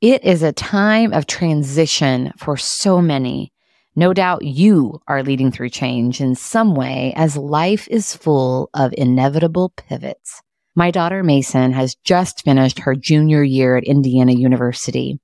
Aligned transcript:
It 0.00 0.22
is 0.22 0.44
a 0.44 0.52
time 0.52 1.12
of 1.12 1.26
transition 1.26 2.32
for 2.36 2.56
so 2.56 3.02
many. 3.02 3.52
No 3.96 4.14
doubt 4.14 4.44
you 4.44 5.00
are 5.08 5.24
leading 5.24 5.50
through 5.50 5.70
change 5.70 6.20
in 6.20 6.36
some 6.36 6.76
way 6.76 7.12
as 7.16 7.36
life 7.36 7.88
is 7.88 8.14
full 8.14 8.70
of 8.74 8.94
inevitable 8.96 9.70
pivots. 9.70 10.40
My 10.76 10.92
daughter 10.92 11.24
Mason 11.24 11.72
has 11.72 11.96
just 12.04 12.44
finished 12.44 12.78
her 12.78 12.94
junior 12.94 13.42
year 13.42 13.76
at 13.76 13.82
Indiana 13.82 14.34
University. 14.34 15.18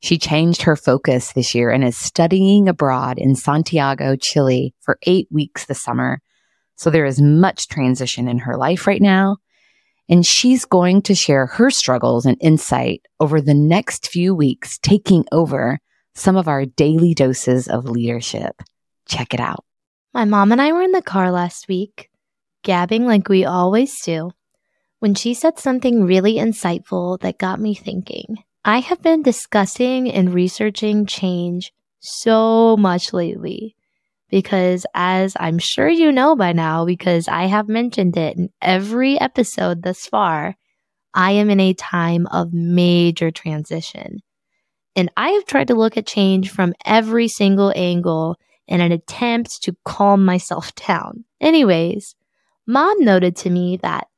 She 0.00 0.16
changed 0.16 0.62
her 0.62 0.74
focus 0.74 1.34
this 1.34 1.54
year 1.54 1.68
and 1.68 1.84
is 1.84 1.94
studying 1.94 2.66
abroad 2.66 3.18
in 3.18 3.34
Santiago, 3.34 4.16
Chile 4.16 4.74
for 4.80 4.98
eight 5.02 5.28
weeks 5.30 5.66
this 5.66 5.82
summer. 5.82 6.22
So 6.76 6.88
there 6.88 7.04
is 7.04 7.20
much 7.20 7.68
transition 7.68 8.26
in 8.28 8.38
her 8.38 8.56
life 8.56 8.86
right 8.86 9.02
now. 9.02 9.36
And 10.08 10.24
she's 10.24 10.64
going 10.64 11.02
to 11.02 11.14
share 11.14 11.46
her 11.46 11.70
struggles 11.70 12.26
and 12.26 12.36
insight 12.40 13.06
over 13.20 13.40
the 13.40 13.54
next 13.54 14.08
few 14.08 14.34
weeks, 14.34 14.78
taking 14.78 15.24
over 15.32 15.78
some 16.14 16.36
of 16.36 16.46
our 16.46 16.66
daily 16.66 17.14
doses 17.14 17.68
of 17.68 17.86
leadership. 17.86 18.62
Check 19.06 19.34
it 19.34 19.40
out. 19.40 19.64
My 20.12 20.24
mom 20.24 20.52
and 20.52 20.60
I 20.60 20.72
were 20.72 20.82
in 20.82 20.92
the 20.92 21.02
car 21.02 21.32
last 21.32 21.68
week, 21.68 22.10
gabbing 22.62 23.06
like 23.06 23.28
we 23.28 23.44
always 23.44 23.98
do, 24.02 24.30
when 25.00 25.14
she 25.14 25.34
said 25.34 25.58
something 25.58 26.04
really 26.04 26.34
insightful 26.34 27.18
that 27.20 27.38
got 27.38 27.60
me 27.60 27.74
thinking. 27.74 28.36
I 28.64 28.80
have 28.80 29.02
been 29.02 29.22
discussing 29.22 30.10
and 30.10 30.32
researching 30.32 31.06
change 31.06 31.72
so 32.00 32.76
much 32.76 33.12
lately 33.12 33.74
because, 34.34 34.84
as 34.94 35.36
I'm 35.38 35.60
sure 35.60 35.88
you 35.88 36.10
know 36.10 36.34
by 36.34 36.52
now, 36.52 36.84
because 36.84 37.28
I 37.28 37.44
have 37.44 37.68
mentioned 37.68 38.16
it 38.16 38.36
in 38.36 38.50
every 38.60 39.16
episode 39.20 39.84
thus 39.84 40.06
far, 40.06 40.56
I 41.14 41.30
am 41.30 41.50
in 41.50 41.60
a 41.60 41.72
time 41.72 42.26
of 42.26 42.52
major 42.52 43.30
transition. 43.30 44.24
And 44.96 45.08
I 45.16 45.28
have 45.28 45.46
tried 45.46 45.68
to 45.68 45.76
look 45.76 45.96
at 45.96 46.08
change 46.08 46.50
from 46.50 46.74
every 46.84 47.28
single 47.28 47.72
angle 47.76 48.34
in 48.66 48.80
an 48.80 48.90
attempt 48.90 49.62
to 49.62 49.76
calm 49.84 50.24
myself 50.24 50.74
down. 50.88 51.24
Anyways, 51.40 52.16
mom 52.66 53.04
noted 53.04 53.36
to 53.36 53.50
me 53.50 53.76
that 53.82 54.08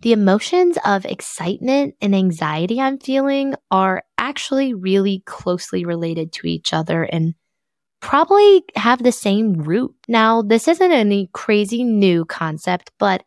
the 0.00 0.10
emotions 0.10 0.78
of 0.84 1.04
excitement 1.04 1.94
and 2.00 2.12
anxiety 2.12 2.80
I'm 2.80 2.98
feeling 2.98 3.54
are 3.70 4.02
actually 4.18 4.74
really 4.74 5.22
closely 5.26 5.84
related 5.84 6.32
to 6.32 6.48
each 6.48 6.72
other 6.72 7.04
and 7.04 7.34
probably 8.00 8.64
have 8.76 9.02
the 9.02 9.12
same 9.12 9.54
root. 9.54 9.94
Now, 10.08 10.42
this 10.42 10.68
isn't 10.68 10.92
any 10.92 11.28
crazy 11.32 11.84
new 11.84 12.24
concept, 12.24 12.90
but 12.98 13.22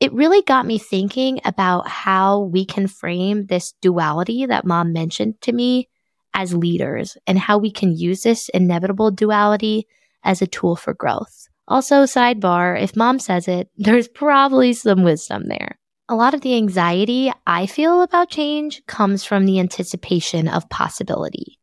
it 0.00 0.12
really 0.12 0.42
got 0.42 0.66
me 0.66 0.78
thinking 0.78 1.40
about 1.44 1.88
how 1.88 2.40
we 2.40 2.64
can 2.64 2.86
frame 2.86 3.46
this 3.46 3.72
duality 3.80 4.46
that 4.46 4.66
mom 4.66 4.92
mentioned 4.92 5.40
to 5.42 5.52
me 5.52 5.88
as 6.34 6.54
leaders 6.54 7.16
and 7.26 7.38
how 7.38 7.56
we 7.56 7.70
can 7.70 7.96
use 7.96 8.22
this 8.22 8.50
inevitable 8.50 9.10
duality 9.10 9.86
as 10.22 10.42
a 10.42 10.46
tool 10.46 10.76
for 10.76 10.92
growth. 10.92 11.48
Also, 11.68 12.04
sidebar, 12.04 12.80
if 12.80 12.94
mom 12.94 13.18
says 13.18 13.48
it, 13.48 13.70
there's 13.76 14.08
probably 14.08 14.72
some 14.72 15.02
wisdom 15.02 15.48
there. 15.48 15.78
A 16.08 16.14
lot 16.14 16.34
of 16.34 16.42
the 16.42 16.54
anxiety 16.54 17.32
I 17.46 17.66
feel 17.66 18.02
about 18.02 18.30
change 18.30 18.84
comes 18.86 19.24
from 19.24 19.44
the 19.44 19.58
anticipation 19.58 20.46
of 20.46 20.68
possibility. 20.68 21.58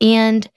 And 0.00 0.48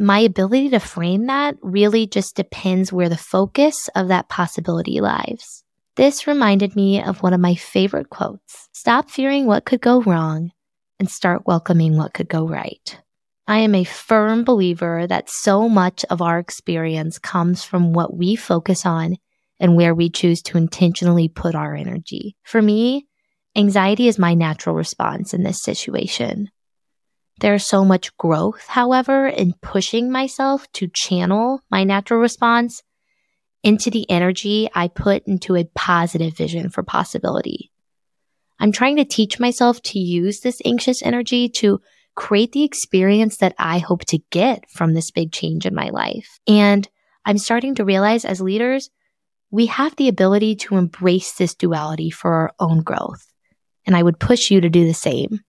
my 0.00 0.18
ability 0.20 0.70
to 0.70 0.80
frame 0.80 1.26
that 1.26 1.56
really 1.60 2.06
just 2.06 2.34
depends 2.34 2.90
where 2.90 3.10
the 3.10 3.18
focus 3.18 3.88
of 3.94 4.08
that 4.08 4.30
possibility 4.30 5.00
lies. 5.00 5.62
This 5.96 6.26
reminded 6.26 6.74
me 6.74 7.02
of 7.02 7.22
one 7.22 7.34
of 7.34 7.40
my 7.40 7.54
favorite 7.54 8.08
quotes 8.08 8.68
Stop 8.72 9.10
fearing 9.10 9.44
what 9.44 9.66
could 9.66 9.82
go 9.82 10.00
wrong 10.00 10.52
and 10.98 11.10
start 11.10 11.46
welcoming 11.46 11.98
what 11.98 12.14
could 12.14 12.28
go 12.28 12.48
right. 12.48 12.98
I 13.46 13.58
am 13.58 13.74
a 13.74 13.84
firm 13.84 14.42
believer 14.42 15.06
that 15.06 15.28
so 15.28 15.68
much 15.68 16.04
of 16.08 16.22
our 16.22 16.38
experience 16.38 17.18
comes 17.18 17.62
from 17.62 17.92
what 17.92 18.16
we 18.16 18.36
focus 18.36 18.86
on 18.86 19.16
and 19.58 19.76
where 19.76 19.94
we 19.94 20.08
choose 20.08 20.40
to 20.42 20.56
intentionally 20.56 21.28
put 21.28 21.54
our 21.54 21.74
energy. 21.74 22.36
For 22.42 22.62
me, 22.62 23.06
anxiety 23.54 24.08
is 24.08 24.18
my 24.18 24.32
natural 24.32 24.74
response 24.74 25.34
in 25.34 25.42
this 25.42 25.60
situation. 25.60 26.48
There's 27.40 27.66
so 27.66 27.86
much 27.86 28.14
growth, 28.18 28.66
however, 28.66 29.26
in 29.26 29.54
pushing 29.62 30.12
myself 30.12 30.70
to 30.72 30.90
channel 30.92 31.62
my 31.70 31.84
natural 31.84 32.20
response 32.20 32.82
into 33.62 33.90
the 33.90 34.08
energy 34.10 34.68
I 34.74 34.88
put 34.88 35.26
into 35.26 35.56
a 35.56 35.64
positive 35.74 36.36
vision 36.36 36.68
for 36.68 36.82
possibility. 36.82 37.70
I'm 38.58 38.72
trying 38.72 38.96
to 38.96 39.06
teach 39.06 39.40
myself 39.40 39.80
to 39.84 39.98
use 39.98 40.40
this 40.40 40.60
anxious 40.66 41.02
energy 41.02 41.48
to 41.60 41.80
create 42.14 42.52
the 42.52 42.64
experience 42.64 43.38
that 43.38 43.54
I 43.58 43.78
hope 43.78 44.04
to 44.06 44.18
get 44.30 44.68
from 44.68 44.92
this 44.92 45.10
big 45.10 45.32
change 45.32 45.64
in 45.64 45.74
my 45.74 45.88
life. 45.88 46.40
And 46.46 46.86
I'm 47.24 47.38
starting 47.38 47.74
to 47.76 47.86
realize 47.86 48.26
as 48.26 48.42
leaders, 48.42 48.90
we 49.50 49.66
have 49.66 49.96
the 49.96 50.08
ability 50.08 50.56
to 50.56 50.76
embrace 50.76 51.32
this 51.32 51.54
duality 51.54 52.10
for 52.10 52.32
our 52.32 52.52
own 52.60 52.82
growth. 52.82 53.26
And 53.86 53.96
I 53.96 54.02
would 54.02 54.20
push 54.20 54.50
you 54.50 54.60
to 54.60 54.68
do 54.68 54.86
the 54.86 54.94
same. 54.94 55.40